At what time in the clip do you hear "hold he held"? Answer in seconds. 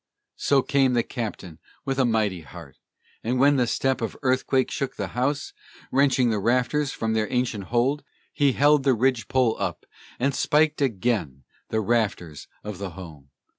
7.65-8.81